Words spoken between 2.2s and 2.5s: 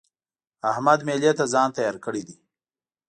دی.